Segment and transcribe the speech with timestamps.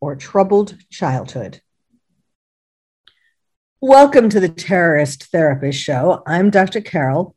[0.00, 1.60] or troubled childhood.
[3.82, 6.22] Welcome to the Terrorist Therapist Show.
[6.26, 6.80] I'm Dr.
[6.80, 7.34] Carol,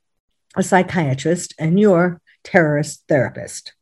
[0.55, 3.73] a psychiatrist, and your terrorist therapist.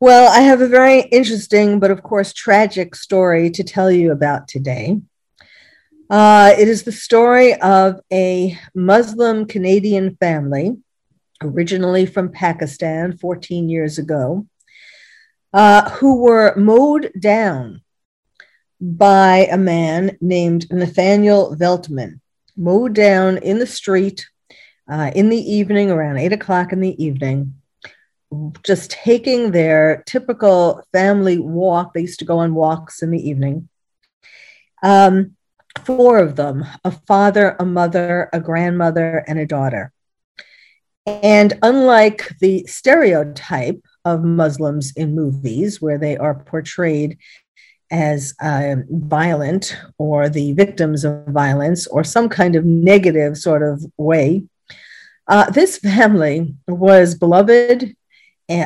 [0.00, 4.48] Well, I have a very interesting, but of course tragic story to tell you about
[4.48, 5.00] today.
[6.10, 10.76] Uh, it is the story of a Muslim Canadian family,
[11.40, 14.46] originally from Pakistan 14 years ago,
[15.52, 17.82] uh, who were mowed down
[18.80, 22.20] by a man named Nathaniel Veltman,
[22.56, 24.26] mowed down in the street
[24.90, 27.54] uh, in the evening, around eight o'clock in the evening
[28.64, 31.92] just taking their typical family walk.
[31.92, 33.68] They used to go on walks in the evening.
[34.82, 35.36] Um,
[35.84, 39.92] four of them a father, a mother, a grandmother, and a daughter.
[41.06, 47.18] And unlike the stereotype of Muslims in movies, where they are portrayed
[47.90, 53.84] as uh, violent or the victims of violence or some kind of negative sort of
[53.98, 54.44] way,
[55.28, 57.94] uh, this family was beloved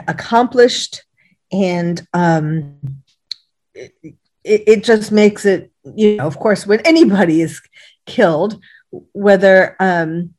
[0.08, 1.04] accomplished
[1.52, 2.76] and um,
[3.74, 3.94] it,
[4.42, 7.60] it, just makes it you know of course when anybody is
[8.06, 8.60] killed
[9.12, 10.34] whether um,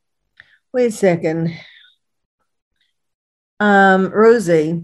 [0.73, 1.53] wait a second
[3.59, 4.83] um, rosie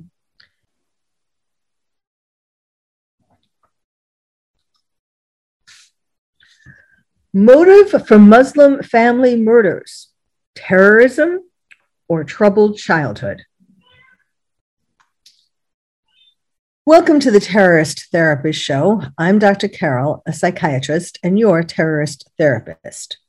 [7.34, 10.10] motive for muslim family murders
[10.56, 11.40] terrorism
[12.08, 13.44] or troubled childhood
[16.86, 19.04] Welcome to the Terrorist Therapist Show.
[19.18, 19.70] I'm Dr.
[19.70, 23.20] Carol, a psychiatrist, and your terrorist therapist.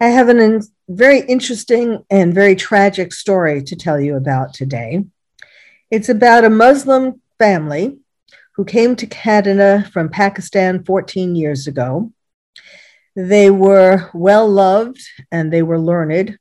[0.00, 5.04] I have a very interesting and very tragic story to tell you about today.
[5.90, 7.98] It's about a Muslim family
[8.52, 12.12] who came to Canada from Pakistan 14 years ago.
[13.16, 15.00] They were well loved
[15.32, 16.38] and they were learned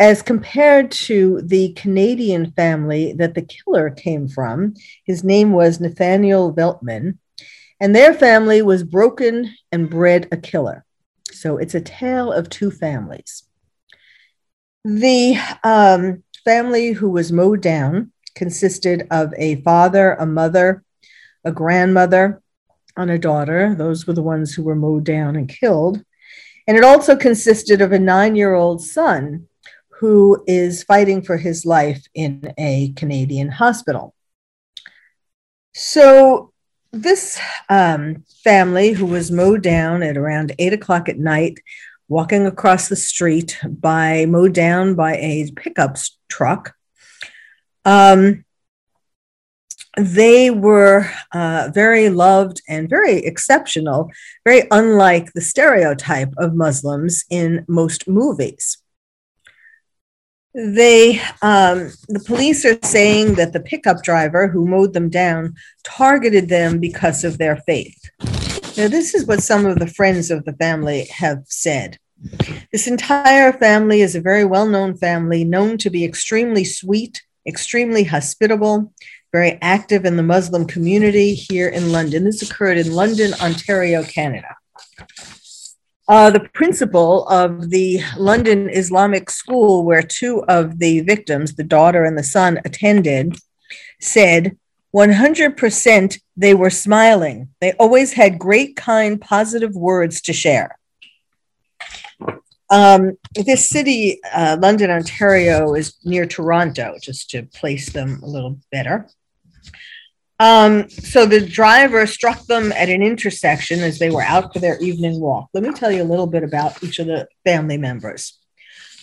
[0.00, 4.74] as compared to the Canadian family that the killer came from.
[5.04, 7.18] His name was Nathaniel Veltman,
[7.78, 10.84] and their family was broken and bred a killer.
[11.32, 13.44] So it's a tale of two families.
[14.84, 20.84] The um, family who was mowed down consisted of a father, a mother,
[21.44, 22.40] a grandmother,
[22.96, 23.74] and a daughter.
[23.74, 26.02] Those were the ones who were mowed down and killed.
[26.66, 29.48] And it also consisted of a nine year old son
[29.88, 34.14] who is fighting for his life in a Canadian hospital.
[35.74, 36.52] So,
[36.92, 37.38] this
[37.68, 41.60] um, family, who was mowed down at around eight o'clock at night,
[42.08, 45.96] walking across the street by mowed down by a pickup
[46.28, 46.74] truck,
[47.84, 48.44] um,
[49.96, 54.10] they were uh, very loved and very exceptional,
[54.44, 58.78] very unlike the stereotype of Muslims in most movies
[60.58, 65.54] they um, the police are saying that the pickup driver who mowed them down
[65.84, 68.10] targeted them because of their faith.
[68.76, 71.98] Now this is what some of the friends of the family have said.
[72.72, 78.92] This entire family is a very well-known family known to be extremely sweet extremely hospitable
[79.32, 82.24] very active in the muslim community here in london.
[82.24, 84.56] This occurred in london ontario canada
[86.08, 92.04] uh, the principal of the London Islamic School, where two of the victims, the daughter
[92.04, 93.36] and the son, attended,
[94.00, 94.56] said
[94.94, 97.48] 100% they were smiling.
[97.60, 100.78] They always had great, kind, positive words to share.
[102.70, 108.58] Um, this city, uh, London, Ontario, is near Toronto, just to place them a little
[108.72, 109.08] better.
[110.40, 114.78] Um, so the driver struck them at an intersection as they were out for their
[114.78, 115.48] evening walk.
[115.52, 118.38] Let me tell you a little bit about each of the family members.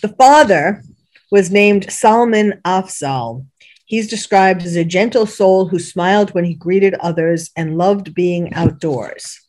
[0.00, 0.82] The father
[1.30, 3.44] was named Salman Afzal.
[3.84, 8.54] He's described as a gentle soul who smiled when he greeted others and loved being
[8.54, 9.40] outdoors.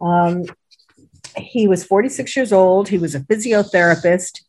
[0.00, 0.44] Um,
[1.36, 2.88] he was 46 years old.
[2.88, 4.40] He was a physiotherapist.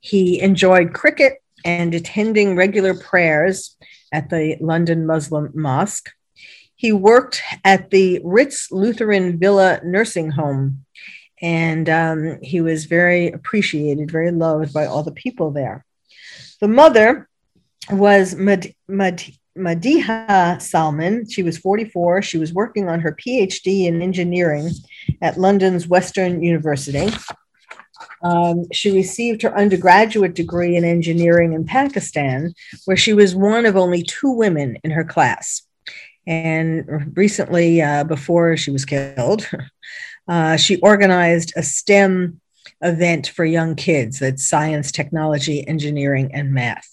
[0.00, 3.76] He enjoyed cricket and attending regular prayers
[4.16, 6.08] at the London Muslim Mosque.
[6.76, 7.36] he worked
[7.72, 8.06] at the
[8.36, 10.64] Ritz Lutheran Villa Nursing Home,
[11.40, 15.78] and um, he was very appreciated, very loved by all the people there.
[16.60, 17.28] The mother
[17.90, 21.28] was Mad- Mad- Madiha Salman.
[21.28, 22.22] She was 44.
[22.22, 24.66] She was working on her PhD in engineering
[25.26, 27.06] at London's Western University.
[28.24, 32.54] Um, she received her undergraduate degree in engineering in Pakistan,
[32.86, 35.62] where she was one of only two women in her class.
[36.26, 39.48] And recently, uh, before she was killed,
[40.28, 42.40] uh, she organized a STEM
[42.80, 46.88] event for young kids that's science, technology, engineering, and math.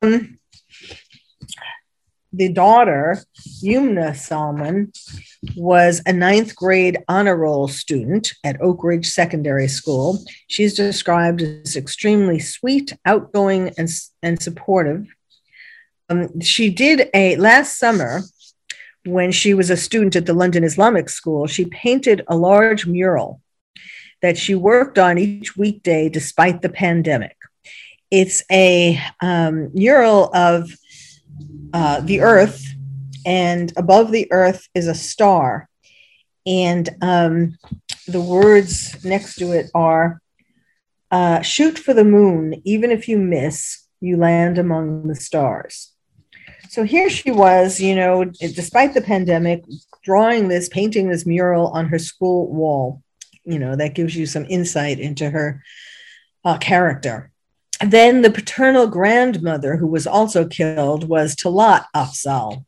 [0.00, 0.38] Um,
[2.32, 3.18] the daughter,
[3.62, 4.92] Yumna Salman,
[5.56, 10.22] was a ninth grade honor roll student at Oakridge Secondary School.
[10.48, 13.88] She's described as extremely sweet, outgoing, and,
[14.22, 15.06] and supportive.
[16.08, 18.22] Um, she did a last summer
[19.04, 23.40] when she was a student at the London Islamic School, she painted a large mural
[24.22, 27.36] that she worked on each weekday despite the pandemic.
[28.10, 30.70] It's a um, mural of
[31.72, 32.66] uh, the earth,
[33.24, 35.68] and above the earth is a star.
[36.46, 37.58] And um,
[38.06, 40.20] the words next to it are
[41.10, 45.92] uh, shoot for the moon, even if you miss, you land among the stars.
[46.68, 49.64] So here she was, you know, despite the pandemic,
[50.04, 53.02] drawing this, painting this mural on her school wall.
[53.44, 55.62] You know, that gives you some insight into her
[56.44, 57.30] uh, character.
[57.84, 62.64] Then the paternal grandmother, who was also killed, was Talat Afzal.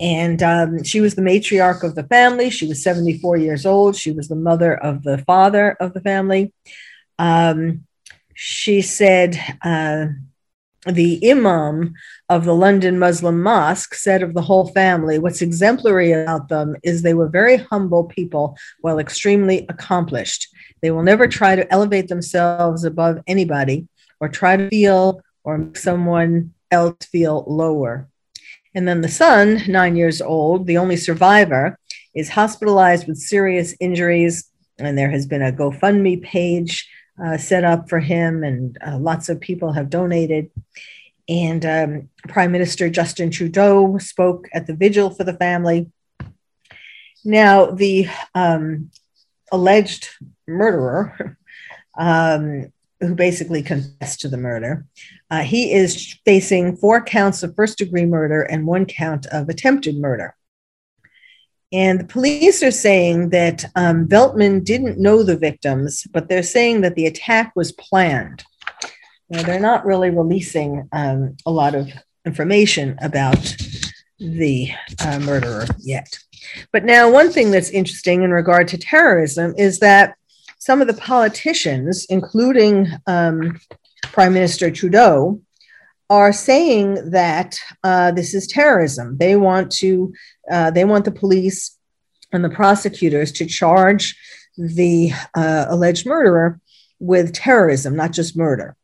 [0.00, 2.48] And um, she was the matriarch of the family.
[2.48, 3.94] She was 74 years old.
[3.94, 6.54] She was the mother of the father of the family.
[7.18, 7.84] Um,
[8.34, 10.06] she said, uh,
[10.86, 11.92] the imam
[12.30, 17.02] of the London Muslim mosque said of the whole family, what's exemplary about them is
[17.02, 20.48] they were very humble people while extremely accomplished.
[20.80, 23.88] They will never try to elevate themselves above anybody
[24.20, 28.08] or try to feel or make someone else feel lower.
[28.74, 31.78] And then the son, nine years old, the only survivor,
[32.14, 34.48] is hospitalized with serious injuries.
[34.78, 36.88] And there has been a GoFundMe page
[37.22, 40.50] uh, set up for him, and uh, lots of people have donated.
[41.28, 45.90] And um, Prime Minister Justin Trudeau spoke at the vigil for the family.
[47.24, 48.90] Now, the um,
[49.52, 50.08] alleged
[50.48, 51.36] murderer
[51.98, 54.84] um, who basically confessed to the murder.
[55.30, 59.96] Uh, he is facing four counts of first degree murder and one count of attempted
[59.96, 60.36] murder.
[61.72, 66.80] And the police are saying that um, Veltman didn't know the victims, but they're saying
[66.80, 68.44] that the attack was planned.
[69.28, 71.88] Now, they're not really releasing um, a lot of
[72.26, 73.56] information about
[74.18, 76.18] the uh, murderer yet.
[76.72, 80.16] But now, one thing that's interesting in regard to terrorism is that
[80.60, 83.58] some of the politicians, including um,
[84.04, 85.40] Prime Minister Trudeau,
[86.10, 89.16] are saying that uh, this is terrorism.
[89.16, 90.12] They want to,
[90.50, 91.76] uh, they want the police
[92.32, 94.16] and the prosecutors to charge
[94.58, 96.60] the uh, alleged murderer
[96.98, 98.76] with terrorism, not just murder.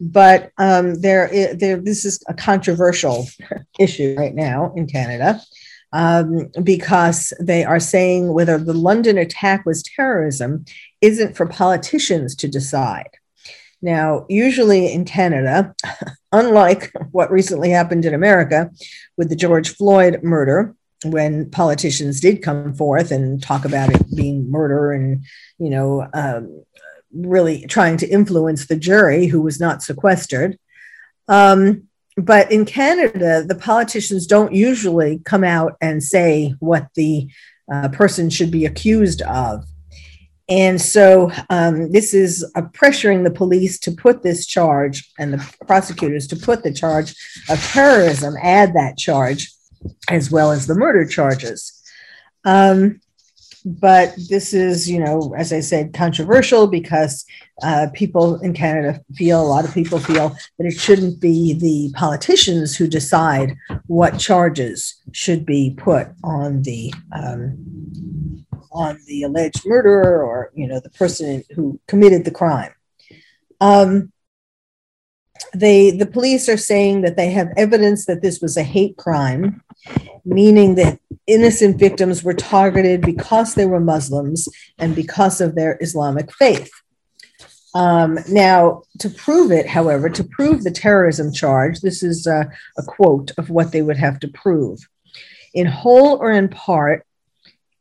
[0.00, 3.28] But um, there, there, this is a controversial
[3.78, 5.40] issue right now in Canada
[5.92, 10.64] um, because they are saying whether the London attack was terrorism
[11.00, 13.10] isn't for politicians to decide.
[13.82, 15.74] Now, usually in Canada,
[16.32, 18.70] unlike what recently happened in America
[19.16, 20.74] with the George Floyd murder,
[21.04, 25.24] when politicians did come forth and talk about it being murder and,
[25.58, 26.64] you know, um,
[27.12, 30.58] really trying to influence the jury who was not sequestered.
[31.28, 37.28] Um, but in Canada, the politicians don't usually come out and say what the
[37.70, 39.64] uh, person should be accused of.
[40.48, 45.54] And so um, this is uh, pressuring the police to put this charge and the
[45.66, 47.14] prosecutors to put the charge
[47.48, 49.52] of terrorism, add that charge,
[50.08, 51.82] as well as the murder charges.
[52.44, 53.00] Um,
[53.66, 57.24] but this is, you know, as I said, controversial because
[57.64, 61.92] uh, people in Canada feel, a lot of people feel that it shouldn't be the
[61.98, 63.56] politicians who decide
[63.88, 70.78] what charges should be put on the um, on the alleged murderer or, you know,
[70.78, 72.72] the person who committed the crime.
[73.60, 74.12] Um,
[75.54, 79.62] they the police are saying that they have evidence that this was a hate crime
[80.24, 86.32] meaning that innocent victims were targeted because they were muslims and because of their islamic
[86.32, 86.70] faith.
[87.74, 92.82] Um, now to prove it however to prove the terrorism charge this is a, a
[92.82, 94.80] quote of what they would have to prove.
[95.54, 97.06] In whole or in part,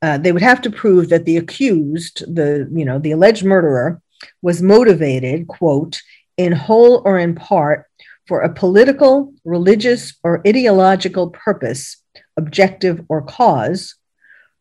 [0.02, 4.02] uh, they would have to prove that the accused, the you know the alleged murderer,
[4.42, 6.02] was motivated, quote,
[6.38, 7.86] in whole or in part
[8.28, 11.98] for a political, religious, or ideological purpose,
[12.38, 13.96] objective, or cause,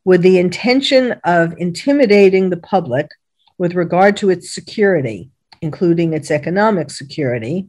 [0.05, 3.09] with the intention of intimidating the public
[3.57, 5.31] with regard to its security,
[5.63, 7.67] including its economic security,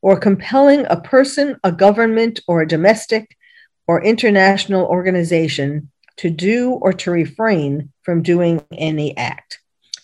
[0.00, 3.36] or compelling a person, a government, or a domestic
[3.86, 9.59] or international organization to do or to refrain from doing any act.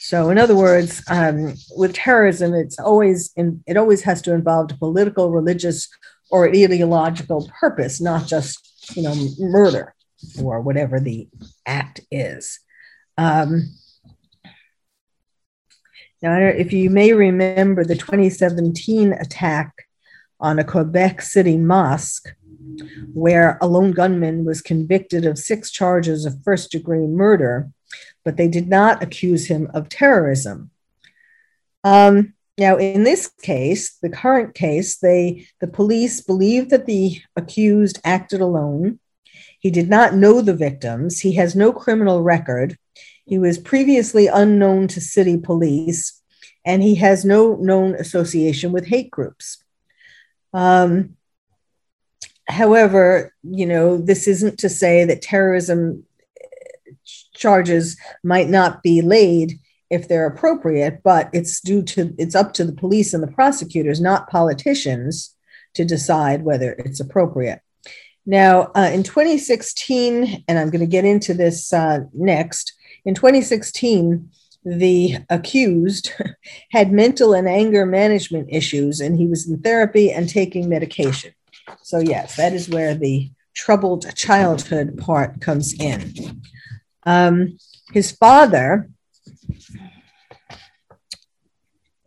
[0.06, 4.70] So, in other words, um, with terrorism, it's always in, it always has to involve
[4.70, 5.88] a political, religious,
[6.30, 9.96] or ideological purpose, not just you know murder
[10.40, 11.28] or whatever the
[11.66, 12.60] act is.
[13.18, 13.74] Um,
[16.22, 19.72] now, if you may remember the 2017 attack
[20.38, 22.32] on a Quebec City mosque,
[23.12, 27.70] where a lone gunman was convicted of six charges of first degree murder,
[28.26, 30.72] but they did not accuse him of terrorism.
[31.84, 38.00] Um, now, in this case, the current case, they the police believe that the accused
[38.02, 38.98] acted alone.
[39.60, 41.20] He did not know the victims.
[41.20, 42.76] He has no criminal record.
[43.26, 46.20] He was previously unknown to city police,
[46.64, 49.62] and he has no known association with hate groups.
[50.52, 51.16] Um,
[52.48, 56.06] however, you know, this isn't to say that terrorism
[57.34, 59.58] charges might not be laid
[59.90, 64.00] if they're appropriate, but it's due to it's up to the police and the prosecutors,
[64.00, 65.34] not politicians,
[65.74, 67.60] to decide whether it's appropriate.
[68.24, 72.72] Now, uh, in 2016, and I'm going to get into this uh, next,
[73.04, 74.28] in 2016,
[74.64, 76.12] the accused
[76.72, 81.32] had mental and anger management issues, and he was in therapy and taking medication.
[81.82, 86.42] So, yes, that is where the troubled childhood part comes in.
[87.06, 87.56] Um,
[87.92, 88.90] his father,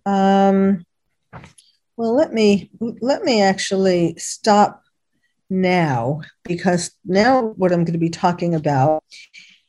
[0.05, 0.85] um,
[1.95, 2.69] well, let me
[3.01, 4.83] let me actually stop
[5.49, 9.03] now because now what I'm going to be talking about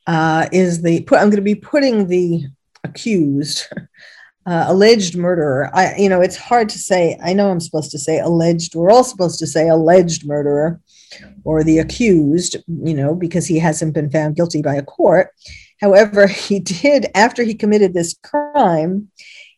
[0.06, 2.46] uh, is the I'm going to be putting the
[2.82, 3.66] accused,
[4.46, 5.70] uh, alleged murderer.
[5.72, 7.18] I, you know, it's hard to say.
[7.22, 8.74] I know I'm supposed to say alleged.
[8.74, 10.80] We're all supposed to say alleged murderer
[11.44, 15.30] or the accused, you know, because he hasn't been found guilty by a court.
[15.80, 19.10] However, he did, after he committed this crime,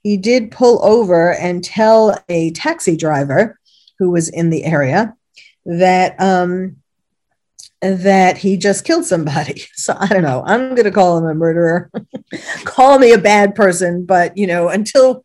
[0.03, 3.59] he did pull over and tell a taxi driver
[3.99, 5.15] who was in the area
[5.65, 6.77] that um,
[7.83, 9.65] that he just killed somebody.
[9.75, 10.45] So I don't know.
[10.47, 11.91] I'm going to call him a murderer.
[12.65, 15.25] call me a bad person, but you know, until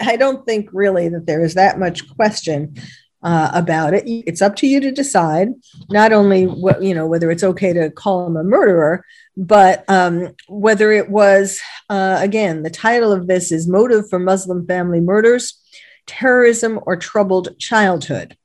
[0.00, 2.76] I don't think really that there is that much question
[3.22, 4.04] uh, about it.
[4.06, 5.48] It's up to you to decide
[5.90, 9.04] not only what you know whether it's okay to call him a murderer,
[9.36, 14.66] but um, whether it was uh, again the title of this is motive for Muslim
[14.66, 15.60] family murders,
[16.06, 18.36] terrorism, or troubled childhood.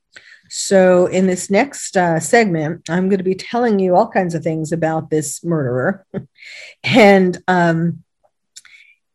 [0.50, 4.44] So, in this next uh, segment, I'm going to be telling you all kinds of
[4.44, 6.06] things about this murderer,
[6.84, 8.03] and um,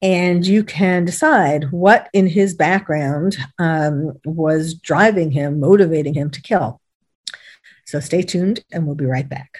[0.01, 6.41] and you can decide what in his background um, was driving him, motivating him to
[6.41, 6.79] kill.
[7.85, 9.59] So, stay tuned, and we'll be right back.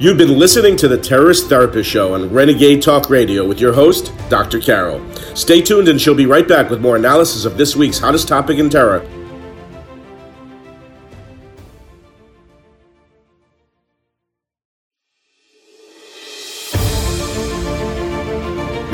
[0.00, 4.12] You've been listening to the Terrorist Therapist Show on Renegade Talk Radio with your host,
[4.28, 4.60] Dr.
[4.60, 5.04] Carol.
[5.34, 8.58] Stay tuned and she'll be right back with more analysis of this week's hottest topic
[8.58, 9.04] in terror.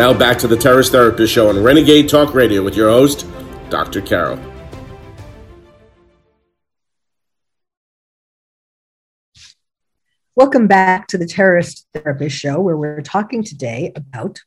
[0.05, 3.27] Now back to the Terrorist Therapist Show on Renegade Talk Radio with your host,
[3.71, 4.03] Dr.
[4.03, 4.39] Carol.
[10.37, 14.43] Welcome back to the Terrorist Therapist Show, where we're talking today about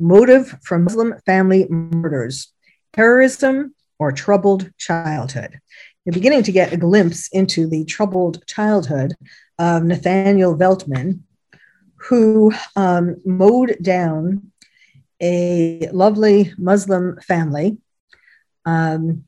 [0.00, 2.52] motive for Muslim family murders,
[2.94, 5.60] terrorism, or troubled childhood.
[6.04, 9.14] You're beginning to get a glimpse into the troubled childhood
[9.56, 11.20] of Nathaniel Veltman,
[12.08, 14.50] who um, mowed down
[15.20, 17.78] a lovely Muslim family,
[18.64, 19.24] um,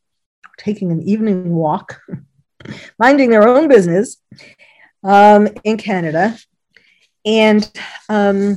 [0.59, 2.01] taking an evening walk,
[2.99, 4.17] minding their own business
[5.05, 6.37] um, in Canada,
[7.25, 7.71] and
[8.09, 8.57] um,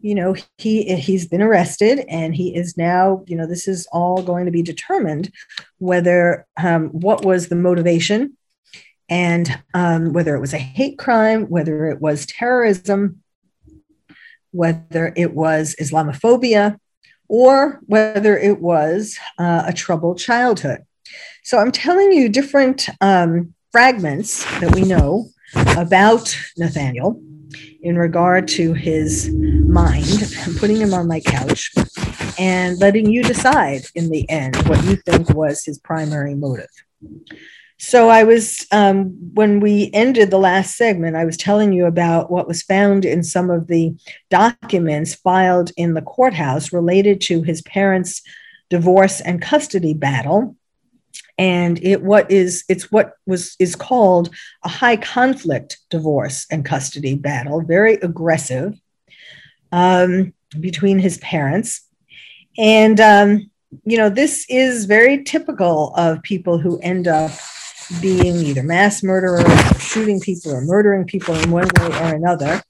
[0.00, 4.22] you know he he's been arrested and he is now you know this is all
[4.22, 5.32] going to be determined
[5.78, 8.36] whether um, what was the motivation
[9.08, 13.22] and um, whether it was a hate crime whether it was terrorism
[14.52, 16.78] whether it was islamophobia
[17.28, 20.84] or whether it was uh, a troubled childhood.
[21.44, 25.28] So I'm telling you different um, fragments that we know
[25.76, 27.22] about Nathaniel
[27.82, 30.34] in regard to his mind.
[30.44, 31.72] I'm putting him on my couch
[32.38, 36.70] and letting you decide in the end what you think was his primary motive.
[37.80, 42.28] So I was, um, when we ended the last segment, I was telling you about
[42.28, 43.94] what was found in some of the
[44.30, 48.20] documents filed in the courthouse related to his parents'
[48.68, 50.56] divorce and custody battle.
[51.38, 57.14] And it what is it's what was is called a high conflict divorce and custody
[57.14, 58.74] battle, very aggressive
[59.70, 61.86] um, between his parents.
[62.58, 63.50] And um,
[63.84, 67.30] you know, this is very typical of people who end up
[68.00, 72.62] being either mass murderers or shooting people or murdering people in one way or another.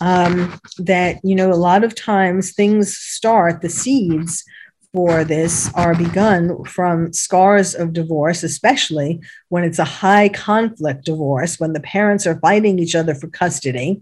[0.00, 4.44] Um, that, you know, a lot of times things start, the seeds
[4.92, 11.58] for this are begun from scars of divorce, especially when it's a high conflict divorce,
[11.58, 14.00] when the parents are fighting each other for custody,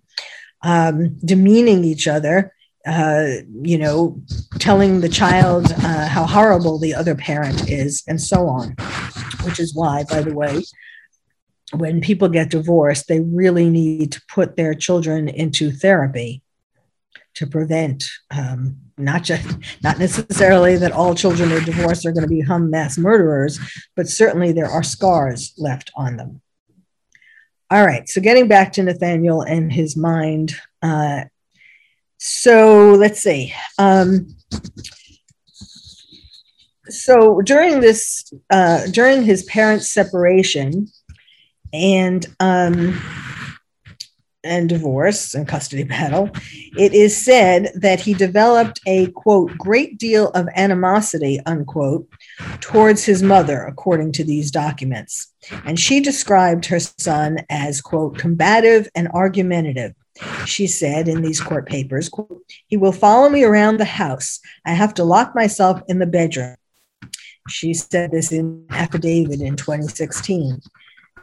[0.62, 2.52] um, demeaning each other,
[2.86, 3.26] uh,
[3.62, 4.20] you know,
[4.58, 8.74] telling the child uh, how horrible the other parent is, and so on.
[9.44, 10.62] Which is why, by the way,
[11.72, 16.42] when people get divorced, they really need to put their children into therapy
[17.34, 19.46] to prevent um, not just
[19.82, 23.58] not necessarily that all children who are divorced are going to become mass murderers,
[23.96, 26.40] but certainly there are scars left on them.
[27.70, 31.24] All right, so getting back to Nathaniel and his mind, uh,
[32.24, 33.52] so let's see.
[33.78, 34.28] Um,
[36.88, 40.86] so during this, uh, during his parents' separation
[41.72, 43.02] and um,
[44.44, 46.30] and divorce and custody battle,
[46.78, 52.08] it is said that he developed a quote great deal of animosity unquote
[52.60, 55.32] towards his mother, according to these documents,
[55.64, 59.92] and she described her son as quote combative and argumentative
[60.46, 62.10] she said in these court papers,
[62.66, 64.40] he will follow me around the house.
[64.64, 66.56] I have to lock myself in the bedroom.
[67.48, 70.60] She said this in affidavit in 2016.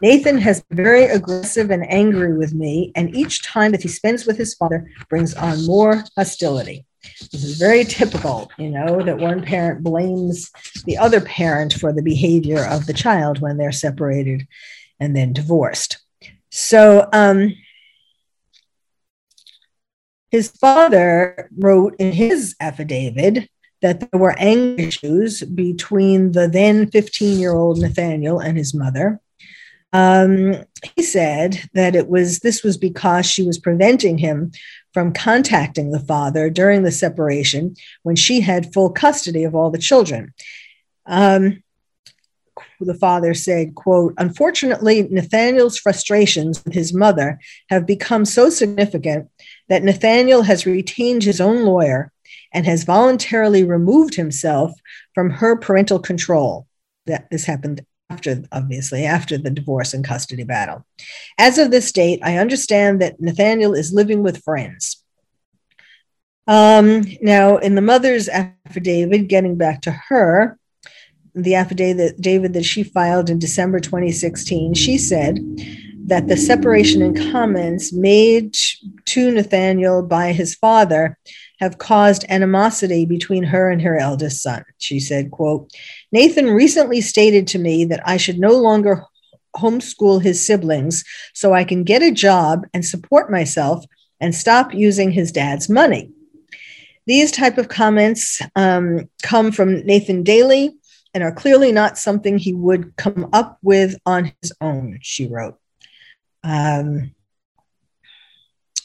[0.01, 4.25] Nathan has been very aggressive and angry with me, and each time that he spends
[4.25, 6.85] with his father brings on more hostility.
[7.31, 10.51] This is very typical, you know, that one parent blames
[10.85, 14.47] the other parent for the behavior of the child when they're separated
[14.99, 15.99] and then divorced.
[16.49, 17.55] So, um,
[20.31, 23.49] his father wrote in his affidavit
[23.81, 29.19] that there were anger issues between the then 15 year old Nathaniel and his mother.
[29.91, 30.65] Um,
[30.95, 34.51] he said that it was this was because she was preventing him
[34.93, 39.79] from contacting the father during the separation when she had full custody of all the
[39.79, 40.33] children.
[41.05, 41.63] Um,
[42.79, 47.39] the father said, quote, unfortunately, Nathaniel's frustrations with his mother
[47.69, 49.29] have become so significant
[49.69, 52.11] that Nathaniel has retained his own lawyer
[52.53, 54.73] and has voluntarily removed himself
[55.13, 56.67] from her parental control.
[57.05, 60.85] That this happened after, obviously, after the divorce and custody battle.
[61.37, 65.03] As of this date, I understand that Nathaniel is living with friends.
[66.47, 70.57] Um, now, in the mother's affidavit, getting back to her,
[71.35, 75.39] the affidavit David that she filed in December 2016, she said
[76.09, 78.55] that the separation and comments made
[79.05, 81.17] to Nathaniel by his father
[81.59, 84.65] have caused animosity between her and her eldest son.
[84.79, 85.71] She said, quote,
[86.11, 89.03] Nathan recently stated to me that I should no longer
[89.55, 93.85] homeschool his siblings so I can get a job and support myself
[94.19, 96.11] and stop using his dad's money.
[97.05, 100.71] These type of comments um, come from Nathan Daly
[101.13, 105.59] and are clearly not something he would come up with on his own, she wrote.
[106.43, 107.11] Um,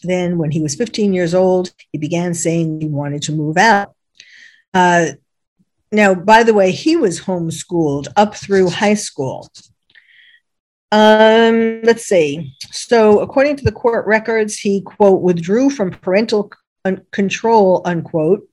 [0.03, 3.95] then, when he was 15 years old, he began saying he wanted to move out.
[4.73, 5.13] Uh,
[5.91, 9.49] now, by the way, he was homeschooled up through high school.
[10.93, 12.55] Um, let's see.
[12.71, 16.53] So, according to the court records, he, quote, withdrew from parental
[17.13, 18.49] control, unquote,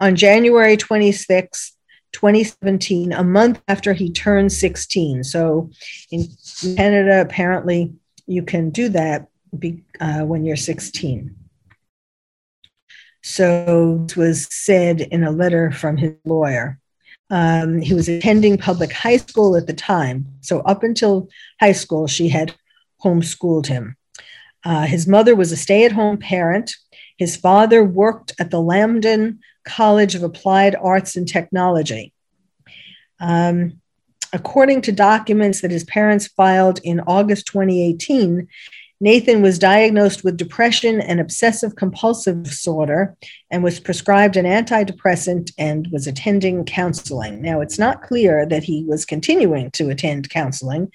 [0.00, 1.76] on January 26,
[2.12, 5.24] 2017, a month after he turned 16.
[5.24, 5.70] So,
[6.10, 6.28] in
[6.76, 7.92] Canada, apparently,
[8.26, 11.34] you can do that be, uh, when you're 16.
[13.22, 16.78] So it was said in a letter from his lawyer.
[17.30, 20.26] Um, he was attending public high school at the time.
[20.40, 22.54] So up until high school, she had
[23.02, 23.96] homeschooled him.
[24.64, 26.74] Uh, his mother was a stay at home parent.
[27.16, 32.12] His father worked at the Lambton College of Applied Arts and Technology.
[33.20, 33.80] Um,
[34.34, 38.48] according to documents that his parents filed in August 2018,
[39.00, 43.16] Nathan was diagnosed with depression and obsessive compulsive disorder
[43.50, 47.40] and was prescribed an antidepressant and was attending counseling.
[47.42, 50.90] Now, it's not clear that he was continuing to attend counseling,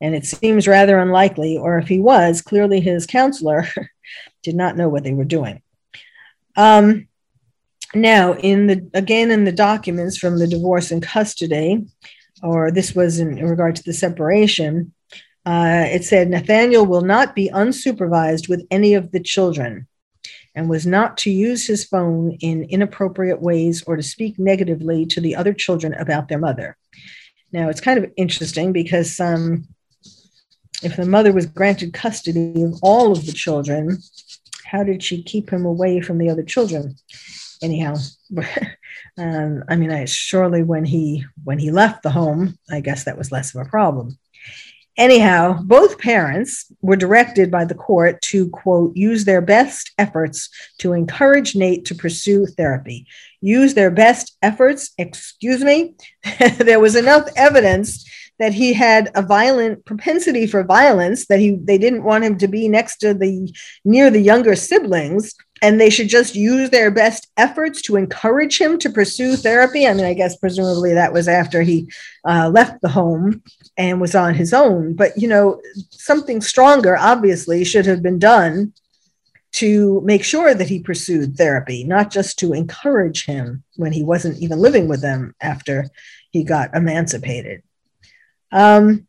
[0.00, 3.66] and it seems rather unlikely, or if he was, clearly his counselor
[4.42, 5.60] did not know what they were doing.
[6.56, 7.08] Um,
[7.94, 11.86] now, in the again in the documents from the divorce and custody,
[12.42, 14.92] or this was in, regard to the separation,
[15.46, 19.86] uh, it said Nathaniel will not be unsupervised with any of the children
[20.54, 25.20] and was not to use his phone in inappropriate ways or to speak negatively to
[25.20, 26.76] the other children about their mother.
[27.52, 29.66] Now, it's kind of interesting because um,
[30.82, 33.98] if the mother was granted custody of all of the children,
[34.64, 36.96] how did she keep him away from the other children?
[37.62, 37.96] Anyhow,
[39.18, 43.18] um, I mean, I surely when he when he left the home, I guess that
[43.18, 44.18] was less of a problem.
[44.98, 50.92] Anyhow, both parents were directed by the court to, quote, use their best efforts to
[50.92, 53.06] encourage Nate to pursue therapy.
[53.40, 55.94] Use their best efforts, excuse me.
[56.58, 58.04] there was enough evidence
[58.38, 62.48] that he had a violent propensity for violence, that he they didn't want him to
[62.48, 63.52] be next to the
[63.84, 68.78] near the younger siblings and they should just use their best efforts to encourage him
[68.78, 69.86] to pursue therapy.
[69.86, 71.90] I mean, I guess presumably that was after he
[72.24, 73.42] uh, left the home
[73.76, 74.94] and was on his own.
[74.94, 78.72] But, you know, something stronger obviously should have been done
[79.52, 84.38] to make sure that he pursued therapy, not just to encourage him when he wasn't
[84.38, 85.88] even living with them after
[86.30, 87.62] he got emancipated.
[88.52, 89.06] Um,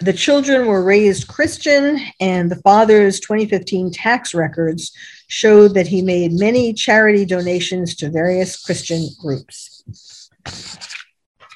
[0.00, 4.92] the children were raised Christian, and the father's 2015 tax records
[5.28, 9.82] showed that he made many charity donations to various Christian groups.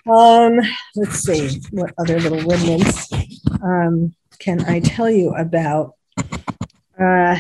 [0.08, 0.58] Um,
[0.96, 3.10] let's see, what other little remnants
[3.62, 5.94] um, can I tell you about?
[6.98, 7.38] Uh,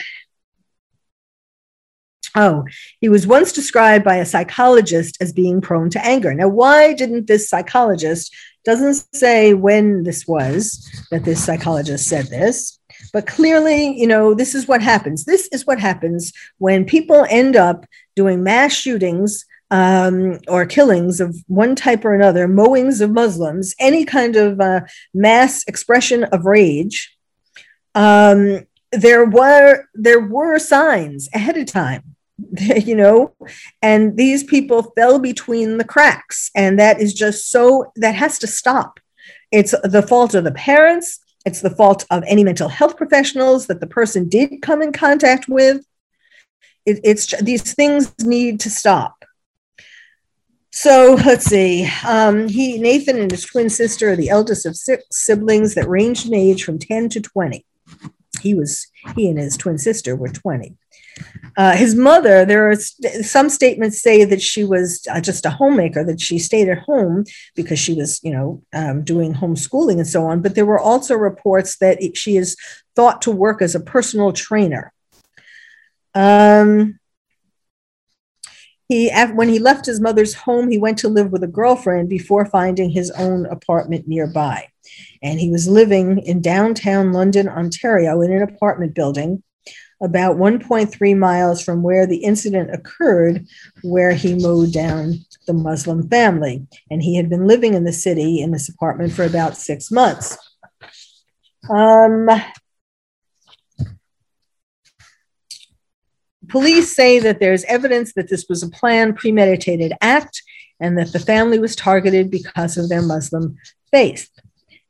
[2.36, 2.64] oh,
[3.00, 6.34] he was once described by a psychologist as being prone to anger.
[6.34, 12.78] Now, why didn't this psychologist doesn't say when this was that this psychologist said this,
[13.12, 15.24] but clearly, you know, this is what happens.
[15.24, 21.36] This is what happens when people end up doing mass shootings um, or killings of
[21.46, 24.80] one type or another, mowings of Muslims, any kind of uh,
[25.14, 27.16] mass expression of rage.
[27.94, 32.16] Um, there were there were signs ahead of time
[32.84, 33.34] you know?
[33.82, 38.46] And these people fell between the cracks and that is just so that has to
[38.46, 39.00] stop.
[39.50, 41.20] It's the fault of the parents.
[41.44, 45.48] It's the fault of any mental health professionals that the person did come in contact
[45.48, 45.84] with.
[46.86, 49.24] It, it's these things need to stop.
[50.72, 51.88] So let's see.
[52.06, 56.26] Um, he nathan and his twin sister are the eldest of six siblings that ranged
[56.26, 57.64] in age from 10 to 20
[58.40, 60.76] he was he and his twin sister were 20
[61.56, 65.50] uh, his mother, there are st- some statements say that she was uh, just a
[65.50, 70.06] homemaker, that she stayed at home because she was, you know, um, doing homeschooling and
[70.06, 70.42] so on.
[70.42, 72.56] But there were also reports that it, she is
[72.94, 74.92] thought to work as a personal trainer.
[76.14, 76.98] Um,
[78.88, 82.44] he, when he left his mother's home, he went to live with a girlfriend before
[82.44, 84.66] finding his own apartment nearby.
[85.22, 89.42] And he was living in downtown London, Ontario, in an apartment building
[90.02, 93.46] about 1.3 miles from where the incident occurred,
[93.82, 95.14] where he mowed down
[95.46, 96.66] the Muslim family.
[96.90, 100.38] And he had been living in the city in this apartment for about six months.
[101.68, 102.28] Um,
[106.48, 110.42] police say that there's evidence that this was a planned, premeditated act
[110.80, 113.56] and that the family was targeted because of their Muslim
[113.90, 114.30] faith.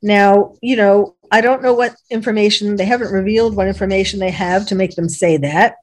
[0.03, 4.67] Now, you know, I don't know what information they haven't revealed what information they have
[4.67, 5.77] to make them say that.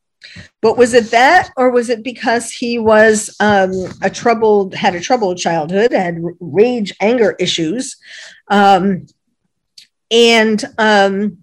[0.62, 5.00] But was it that, or was it because he was um, a troubled, had a
[5.00, 7.96] troubled childhood, had rage, anger issues,
[8.50, 9.06] um,
[10.10, 11.38] and um,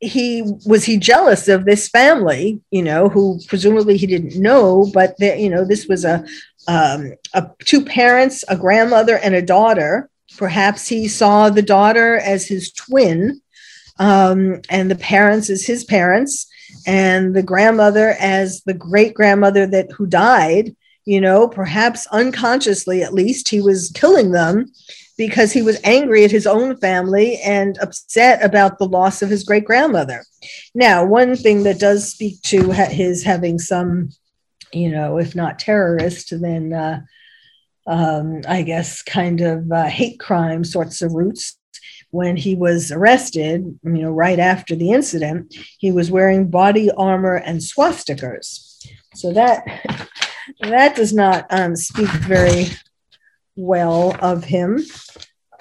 [0.00, 5.14] he was he jealous of this family, you know, who presumably he didn't know, but
[5.20, 6.24] you know, this was a,
[6.68, 12.46] um, a two parents, a grandmother, and a daughter Perhaps he saw the daughter as
[12.46, 13.40] his twin,
[13.98, 16.46] um, and the parents as his parents,
[16.86, 20.74] and the grandmother as the great grandmother that who died.
[21.04, 24.66] You know, perhaps unconsciously, at least, he was killing them
[25.16, 29.44] because he was angry at his own family and upset about the loss of his
[29.44, 30.24] great grandmother.
[30.74, 34.10] Now, one thing that does speak to his having some
[34.72, 37.00] you know, if not terrorist, then uh,
[37.86, 41.58] um, I guess kind of uh, hate crime sorts of roots.
[42.10, 47.34] When he was arrested, you know, right after the incident, he was wearing body armor
[47.34, 48.86] and swastikas.
[49.14, 49.64] So that
[50.60, 52.66] that does not um, speak very
[53.56, 54.82] well of him.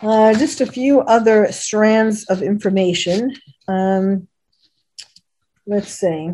[0.01, 3.33] Uh, just a few other strands of information.
[3.67, 4.27] Um,
[5.65, 6.31] let's see.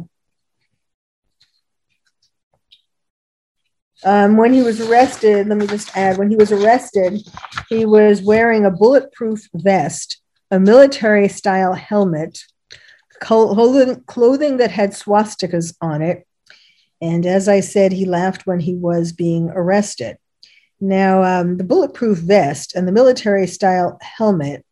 [4.04, 7.22] Um, when he was arrested, let me just add, when he was arrested,
[7.70, 12.40] he was wearing a bulletproof vest, a military style helmet,
[13.20, 16.26] clothing, that had swastikas on it.
[17.00, 20.18] And as I said, he laughed when he was being arrested.
[20.80, 24.66] Now, um, the bulletproof vest and the military style helmet,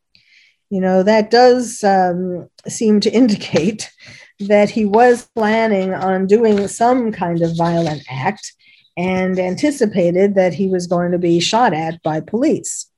[0.71, 3.91] you know, that does um, seem to indicate
[4.39, 8.53] that he was planning on doing some kind of violent act
[8.99, 12.91] and anticipated that he was going to be shot at by police.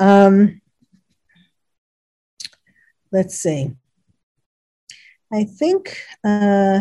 [0.00, 0.62] Um,
[3.12, 3.72] let's see.
[5.30, 6.02] I think.
[6.24, 6.80] Uh,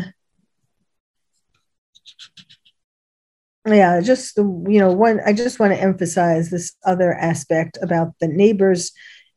[3.67, 8.27] yeah just you know one i just want to emphasize this other aspect about the
[8.27, 8.91] neighbors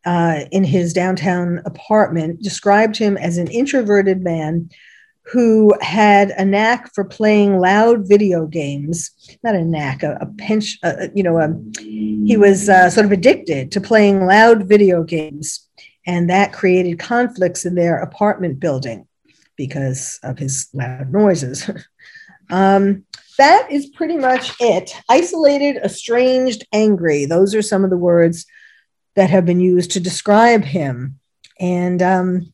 [0.06, 4.70] uh, in his downtown apartment described him as an introverted man
[5.24, 9.10] who had a knack for playing loud video games
[9.44, 10.78] not a knack a, a pinch
[11.14, 15.68] you know um, he was uh, sort of addicted to playing loud video games
[16.06, 19.06] and that created conflicts in their apartment building
[19.56, 21.70] because of his loud noises
[22.50, 23.04] um,
[23.38, 24.94] that is pretty much it.
[25.08, 27.24] Isolated, estranged, angry.
[27.24, 28.46] Those are some of the words
[29.14, 31.18] that have been used to describe him.
[31.58, 32.52] And um,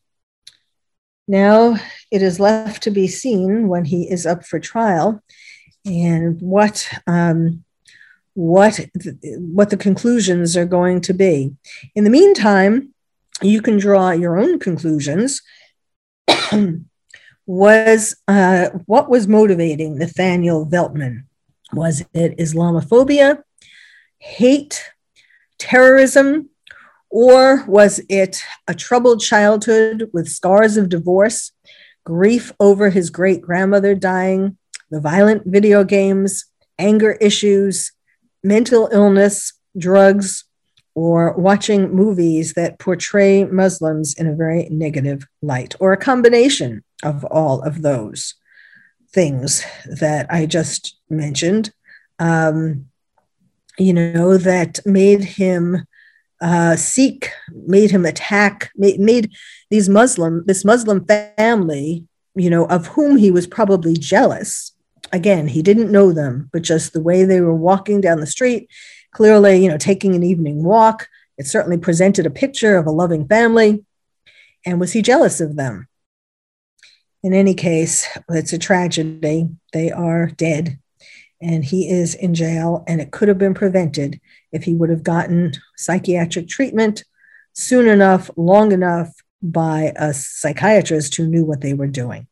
[1.27, 1.77] now
[2.11, 5.21] it is left to be seen when he is up for trial
[5.85, 7.63] and what um,
[8.33, 8.79] what
[9.37, 11.51] what the conclusions are going to be.
[11.95, 12.93] In the meantime,
[13.41, 15.41] you can draw your own conclusions
[17.45, 21.23] was uh, what was motivating Nathaniel Veltman?
[21.73, 23.43] Was it Islamophobia,
[24.17, 24.91] hate,
[25.57, 26.49] terrorism,
[27.09, 31.51] or was it a troubled childhood with scars of divorce,
[32.03, 34.57] grief over his great grandmother dying,
[34.89, 36.45] the violent video games,
[36.77, 37.91] anger issues,
[38.43, 40.45] mental illness, drugs,
[40.95, 47.23] or watching movies that portray Muslims in a very negative light, or a combination of
[47.25, 48.35] all of those
[49.11, 51.71] things that I just mentioned,
[52.19, 52.85] um,
[53.77, 55.85] you know, that made him
[56.41, 59.31] uh, seek, made him attack, made, made
[59.69, 64.71] these Muslim, this Muslim family, you know, of whom he was probably jealous.
[65.11, 68.69] Again, he didn't know them, but just the way they were walking down the street,
[69.11, 71.07] clearly, you know, taking an evening walk.
[71.37, 73.83] It certainly presented a picture of a loving family.
[74.65, 75.87] And was he jealous of them?
[77.23, 79.49] In any case, it's a tragedy.
[79.73, 80.79] They are dead,
[81.41, 84.19] and he is in jail, and it could have been prevented
[84.51, 87.03] if he would have gotten psychiatric treatment
[87.53, 92.27] soon enough, long enough by a psychiatrist who knew what they were doing.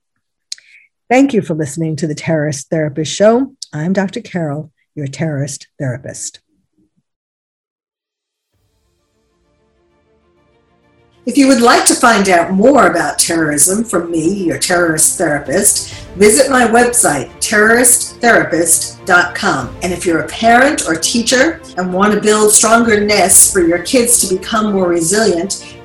[1.10, 3.56] Thank you for listening to the Terrorist Therapist Show.
[3.74, 4.22] I'm Dr.
[4.22, 6.42] Carol, your terrorist therapist.
[11.28, 15.94] If you would like to find out more about terrorism from me, your terrorist therapist,
[16.16, 19.78] visit my website, terroristtherapist.com.
[19.84, 23.80] And if you're a parent or teacher and want to build stronger nests for your
[23.80, 25.77] kids to become more resilient,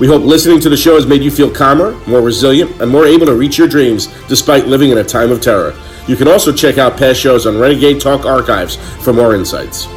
[0.00, 3.04] We hope listening to the show has made you feel calmer, more resilient, and more
[3.04, 5.76] able to reach your dreams despite living in a time of terror.
[6.06, 9.88] You can also check out past shows on Renegade Talk Archives for more insights.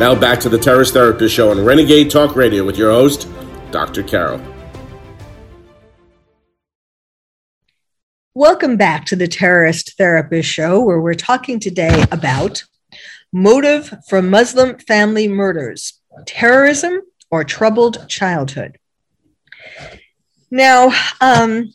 [0.00, 3.28] Now back to the Terrorist Therapist Show on Renegade Talk Radio with your host,
[3.70, 4.02] Dr.
[4.02, 4.51] Carol.
[8.42, 12.64] Welcome back to the Terrorist Therapist Show, where we're talking today about
[13.32, 18.78] Motive for Muslim family murders terrorism or troubled childhood.
[20.50, 20.86] Now,
[21.20, 21.72] um,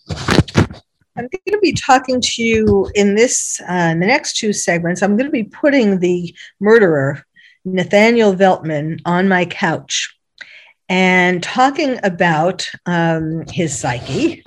[1.16, 5.02] I'm going to be talking to you in this, uh, in the next two segments.
[5.02, 7.26] I'm going to be putting the murderer,
[7.64, 10.18] Nathaniel Veltman, on my couch
[10.90, 14.44] and talking about um, his psyche.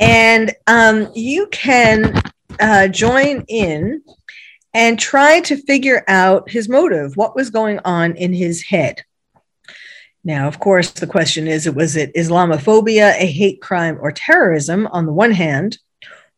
[0.00, 2.20] And um, you can
[2.58, 4.02] uh, join in
[4.72, 9.02] and try to figure out his motive, what was going on in his head.
[10.24, 15.06] Now, of course, the question is was it Islamophobia, a hate crime, or terrorism on
[15.06, 15.78] the one hand,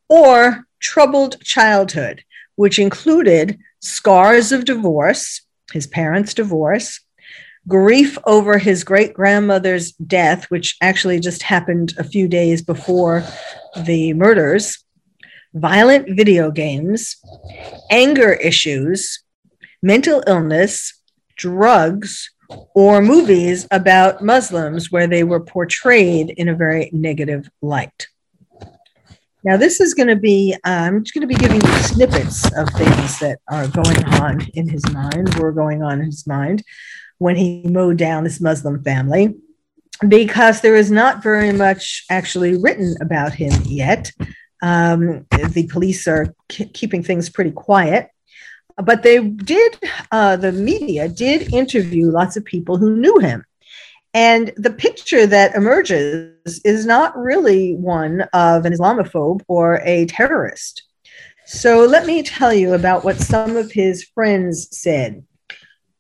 [0.09, 2.25] or troubled childhood,
[2.57, 7.01] which included scars of divorce, his parents' divorce,
[7.69, 13.25] grief over his great grandmother's death, which actually just happened a few days before
[13.85, 14.85] the murders,
[15.55, 17.17] violent video games,
[17.91, 19.23] anger issues,
[19.83, 21.01] mental illness,
[21.37, 22.31] drugs,
[22.75, 28.09] or movies about Muslims where they were portrayed in a very negative light.
[29.45, 32.45] Now, this is going to be, uh, I'm just going to be giving you snippets
[32.57, 36.63] of things that are going on in his mind, were going on in his mind
[37.23, 39.35] when he mowed down this Muslim family,
[40.09, 44.11] because there is not very much actually written about him yet.
[44.63, 48.09] Um, the police are k- keeping things pretty quiet.
[48.77, 49.79] But they did,
[50.11, 53.45] uh, the media did interview lots of people who knew him.
[54.15, 60.83] And the picture that emerges is not really one of an Islamophobe or a terrorist.
[61.47, 65.23] So let me tell you about what some of his friends said.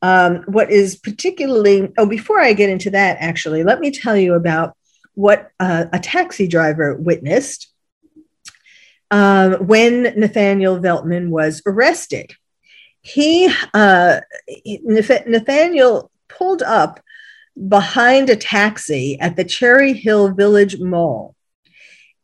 [0.02, 4.34] Um, what is particularly, oh, before I get into that, actually, let me tell you
[4.34, 4.76] about
[5.14, 7.68] what uh, a taxi driver witnessed
[9.10, 12.34] uh, when Nathaniel Veltman was arrested
[13.02, 14.20] he uh,
[14.64, 17.00] Nathaniel pulled up
[17.68, 21.34] behind a taxi at the Cherry Hill Village Mall.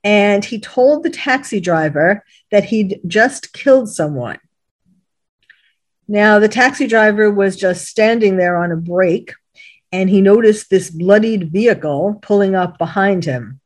[0.05, 4.39] And he told the taxi driver that he'd just killed someone.
[6.09, 9.35] Now, the taxi driver was just standing there on a break,
[9.93, 13.61] and he noticed this bloodied vehicle pulling up behind him.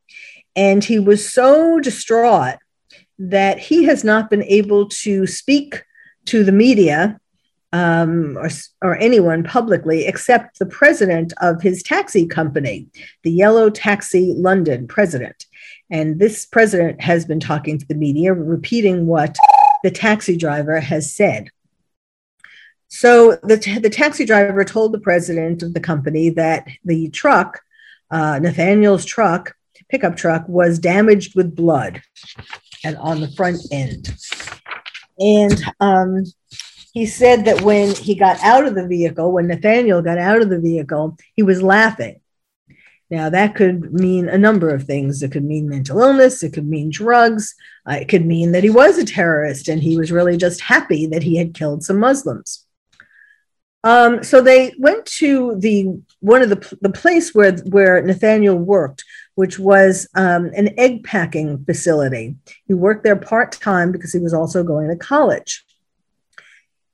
[0.55, 2.57] And he was so distraught
[3.17, 5.83] that he has not been able to speak
[6.25, 7.19] to the media
[7.71, 8.49] um, or,
[8.81, 12.87] or anyone publicly except the president of his taxi company,
[13.23, 15.45] the Yellow Taxi London president.
[15.89, 19.37] And this president has been talking to the media, repeating what
[19.83, 21.49] the taxi driver has said.
[22.93, 27.59] So the, t- the taxi driver told the president of the company that the truck,
[28.11, 29.55] uh, Nathaniel's truck,
[29.89, 32.03] pickup truck, was damaged with blood
[32.83, 34.15] and on the front end.
[35.19, 36.23] And um,
[36.93, 40.51] he said that when he got out of the vehicle, when Nathaniel got out of
[40.51, 42.21] the vehicle, he was laughing.
[43.09, 45.23] Now, that could mean a number of things.
[45.23, 47.55] It could mean mental illness, it could mean drugs,
[47.89, 51.07] uh, it could mean that he was a terrorist and he was really just happy
[51.07, 52.62] that he had killed some Muslims.
[53.83, 59.03] Um, so they went to the one of the the place where where Nathaniel worked,
[59.35, 62.35] which was um, an egg packing facility.
[62.65, 65.65] He worked there part time because he was also going to college.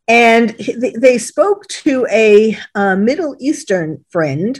[0.07, 4.59] And he, they spoke to a uh, Middle Eastern friend,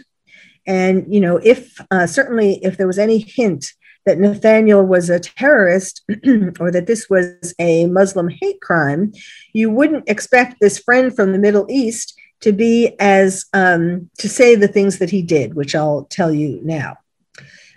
[0.68, 3.74] and you know, if uh, certainly if there was any hint
[4.06, 6.04] that Nathaniel was a terrorist
[6.60, 9.13] or that this was a Muslim hate crime,
[9.54, 14.56] you wouldn't expect this friend from the Middle East to be as um, to say
[14.56, 16.97] the things that he did, which I'll tell you now.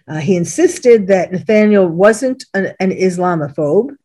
[0.08, 3.96] Uh, he insisted that Nathaniel wasn't an, an Islamophobe.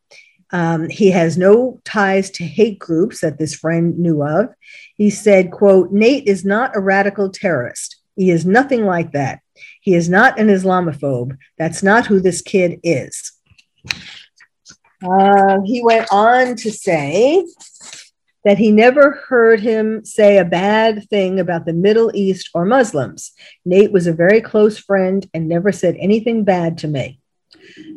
[0.52, 4.50] Um, he has no ties to hate groups that this friend knew of.
[4.96, 7.98] He said, quote, Nate is not a radical terrorist.
[8.16, 9.42] He is nothing like that.
[9.82, 11.38] He is not an Islamophobe.
[11.58, 13.34] That's not who this kid is.
[15.04, 17.46] Uh, he went on to say
[18.48, 23.34] that he never heard him say a bad thing about the Middle East or Muslims.
[23.66, 27.20] Nate was a very close friend and never said anything bad to me.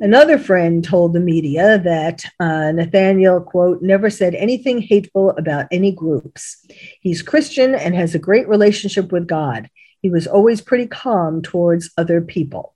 [0.00, 5.92] Another friend told the media that uh, Nathaniel, quote, never said anything hateful about any
[5.92, 6.66] groups.
[7.00, 9.70] He's Christian and has a great relationship with God.
[10.02, 12.74] He was always pretty calm towards other people.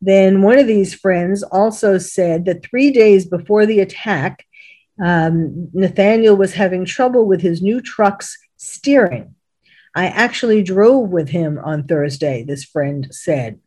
[0.00, 4.44] Then one of these friends also said that three days before the attack,
[5.02, 9.34] um, Nathaniel was having trouble with his new truck's steering.
[9.94, 13.58] I actually drove with him on Thursday, this friend said.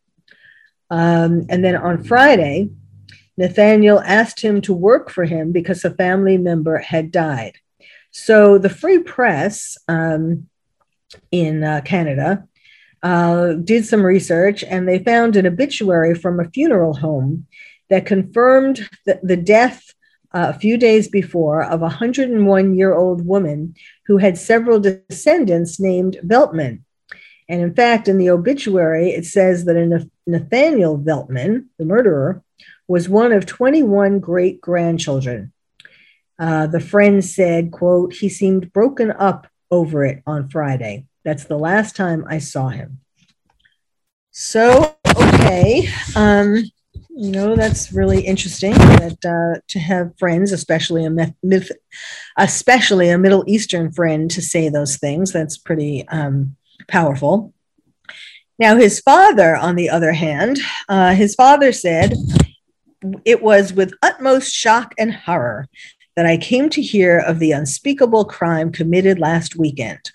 [0.90, 2.70] Um, and then on Friday,
[3.36, 7.56] Nathaniel asked him to work for him because a family member had died.
[8.12, 10.48] So the Free Press um,
[11.32, 12.46] in uh, Canada
[13.02, 17.46] uh, did some research and they found an obituary from a funeral home
[17.90, 19.82] that confirmed the, the death
[20.34, 23.74] uh, a few days before of a 101 year old woman
[24.06, 26.82] who had several descendants named Veltman.
[27.48, 32.42] And in fact, in the obituary, it says that Nathaniel Veltman, the murderer,
[32.88, 35.52] was one of 21 great grandchildren.
[36.38, 41.06] Uh, the friend said, quote, he seemed broken up over it on Friday.
[41.24, 43.00] That's the last time I saw him.
[44.30, 45.88] So, okay.
[46.16, 46.64] Um,
[47.16, 51.70] you know, that's really interesting that uh, to have friends, especially a myth,
[52.36, 55.32] especially a Middle Eastern friend, to say those things.
[55.32, 56.56] That's pretty um,
[56.88, 57.54] powerful.
[58.58, 60.58] Now, his father, on the other hand,
[60.88, 62.14] uh, his father said,
[63.24, 65.68] It was with utmost shock and horror
[66.16, 70.10] that I came to hear of the unspeakable crime committed last weekend.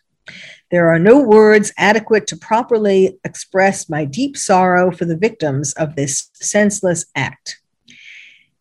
[0.71, 5.95] There are no words adequate to properly express my deep sorrow for the victims of
[5.95, 7.59] this senseless act.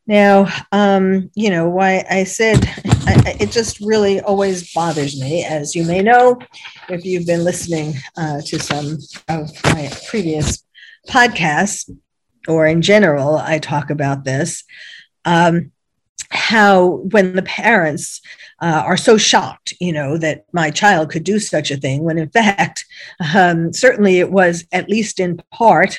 [0.06, 5.74] Now, um, you know, why I said I, it just really always bothers me, as
[5.74, 6.38] you may know,
[6.88, 8.98] if you've been listening uh, to some
[9.28, 10.64] of my previous
[11.08, 11.90] podcasts,
[12.46, 14.64] or in general, I talk about this.
[15.26, 15.72] Um,
[16.30, 18.20] how when the parents
[18.60, 22.18] uh, are so shocked you know that my child could do such a thing when
[22.18, 22.84] in fact
[23.34, 25.98] um, certainly it was at least in part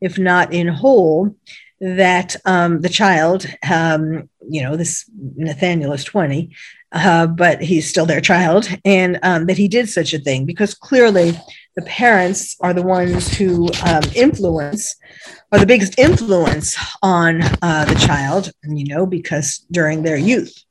[0.00, 1.34] if not in whole
[1.80, 5.04] that um, the child um, you know this
[5.36, 6.50] nathaniel is 20
[6.92, 10.74] uh, but he's still their child and um, that he did such a thing because
[10.74, 11.38] clearly
[11.76, 14.96] the parents are the ones who um, influence
[15.52, 20.64] are the biggest influence on uh, the child, you know, because during their youth.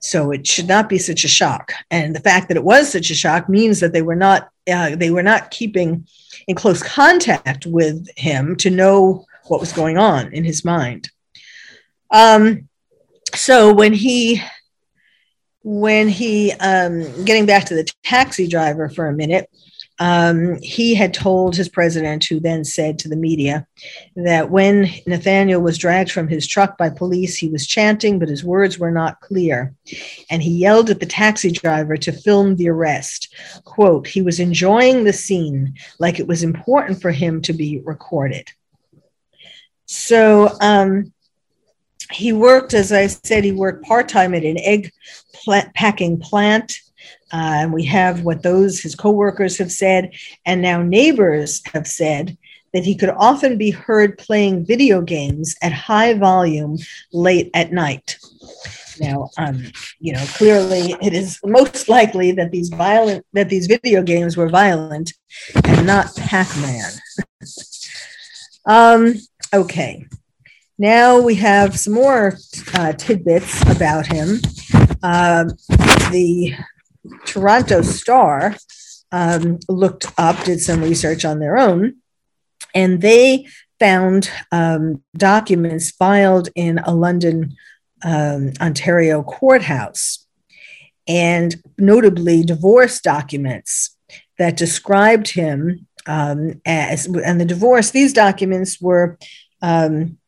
[0.00, 1.72] So it should not be such a shock.
[1.92, 4.96] And the fact that it was such a shock means that they were not uh,
[4.96, 6.06] they were not keeping
[6.48, 11.08] in close contact with him to know what was going on in his mind.
[12.10, 12.68] Um,
[13.34, 14.42] so when he
[15.62, 19.48] when he um, getting back to the taxi driver for a minute
[20.02, 23.68] um, he had told his president, who then said to the media,
[24.16, 28.42] that when Nathaniel was dragged from his truck by police, he was chanting, but his
[28.42, 29.72] words were not clear.
[30.28, 33.32] And he yelled at the taxi driver to film the arrest.
[33.62, 38.50] Quote, he was enjoying the scene like it was important for him to be recorded.
[39.86, 41.12] So um,
[42.10, 44.90] he worked, as I said, he worked part time at an egg
[45.76, 46.80] packing plant
[47.32, 50.12] uh, and we have what those his coworkers have said,
[50.44, 52.36] and now neighbors have said
[52.72, 56.78] that he could often be heard playing video games at high volume
[57.12, 58.18] late at night.
[59.00, 59.64] Now, um,
[59.98, 64.48] you know, clearly it is most likely that these violent that these video games were
[64.48, 65.12] violent
[65.64, 66.92] and not Pac-Man.
[68.66, 69.14] um,
[69.52, 70.06] okay.
[70.78, 72.38] Now we have some more
[72.74, 74.40] uh, tidbits about him.
[75.02, 75.48] Um,
[76.10, 76.54] the
[77.26, 78.56] Toronto Star
[79.10, 81.96] um, looked up, did some research on their own,
[82.74, 83.46] and they
[83.78, 87.56] found um, documents filed in a London,
[88.04, 90.26] um, Ontario courthouse,
[91.08, 93.96] and notably divorce documents
[94.38, 99.18] that described him um, as, and the divorce, these documents were
[99.60, 100.18] um,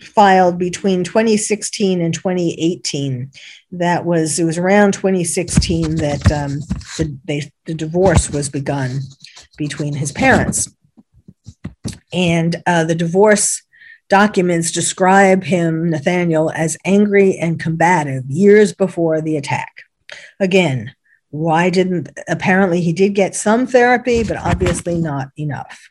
[0.00, 3.30] filed between 2016 and 2018.
[3.78, 6.60] That was it was around 2016 that um,
[6.96, 9.00] the, they, the divorce was begun
[9.58, 10.72] between his parents,
[12.12, 13.62] and uh, the divorce
[14.08, 19.82] documents describe him Nathaniel as angry and combative years before the attack.
[20.38, 20.94] Again,
[21.30, 25.90] why didn't apparently he did get some therapy, but obviously not enough.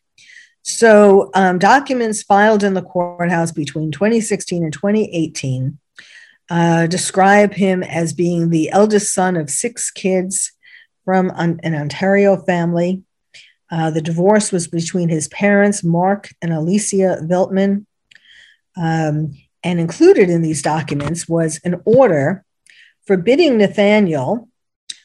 [0.61, 5.77] So, um, documents filed in the courthouse between 2016 and 2018
[6.49, 10.51] uh, describe him as being the eldest son of six kids
[11.05, 13.03] from an, an Ontario family.
[13.71, 17.85] Uh, the divorce was between his parents, Mark and Alicia Veltman.
[18.75, 22.43] Um, and included in these documents was an order
[23.05, 24.49] forbidding Nathaniel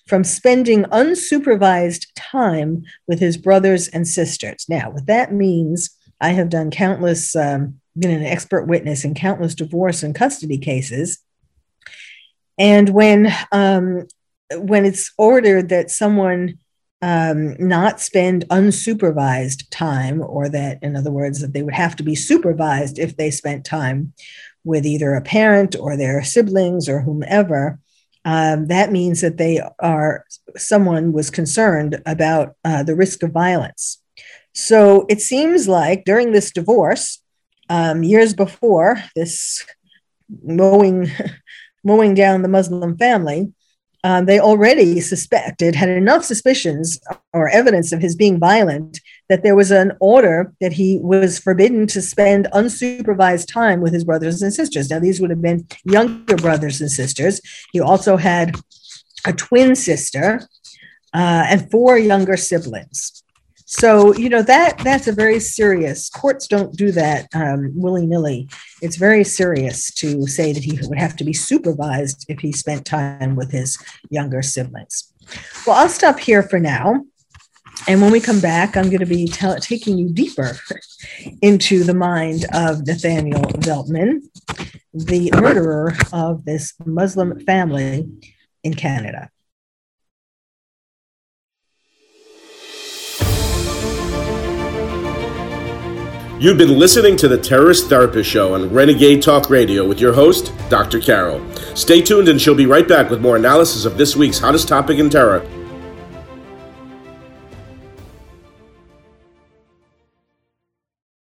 [0.06, 4.64] from spending unsupervised time with his brothers and sisters.
[4.68, 9.54] Now, what that means, I have done countless, um, been an expert witness in countless
[9.54, 11.18] divorce and custody cases.
[12.58, 14.06] And when um,
[14.56, 16.58] when it's ordered that someone
[17.00, 22.02] um, not spend unsupervised time, or that, in other words, that they would have to
[22.02, 24.12] be supervised if they spent time
[24.64, 27.78] with either a parent or their siblings or whomever,
[28.24, 30.24] um, that means that they are
[30.56, 34.02] someone was concerned about uh, the risk of violence.
[34.52, 37.22] So it seems like during this divorce,
[37.70, 39.64] um, years before this
[40.42, 41.10] mowing
[41.88, 43.40] mowing down the Muslim family,
[44.04, 47.00] um, they already suspected, had enough suspicions
[47.32, 51.86] or evidence of his being violent that there was an order that he was forbidden
[51.88, 54.88] to spend unsupervised time with his brothers and sisters.
[54.88, 57.40] Now, these would have been younger brothers and sisters.
[57.72, 58.54] He also had
[59.26, 60.48] a twin sister
[61.12, 63.24] uh, and four younger siblings.
[63.70, 66.08] So you know that that's a very serious.
[66.08, 68.48] Courts don't do that um, willy nilly.
[68.80, 72.86] It's very serious to say that he would have to be supervised if he spent
[72.86, 73.76] time with his
[74.08, 75.12] younger siblings.
[75.66, 77.04] Well, I'll stop here for now.
[77.86, 80.56] And when we come back, I'm going to be t- taking you deeper
[81.42, 84.22] into the mind of Nathaniel Veltman,
[84.94, 88.08] the murderer of this Muslim family
[88.64, 89.28] in Canada.
[96.40, 100.52] You've been listening to the Terrorist Therapist Show on Renegade Talk Radio with your host,
[100.68, 101.00] Dr.
[101.00, 101.44] Carole.
[101.74, 105.00] Stay tuned and she'll be right back with more analysis of this week's hottest topic
[105.00, 105.44] in terror